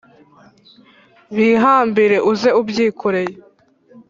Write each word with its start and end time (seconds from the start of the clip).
bihambire 1.35 2.17
uze 2.31 2.49
ubyikoreye! 2.59 3.35